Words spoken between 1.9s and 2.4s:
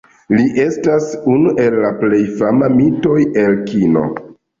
plej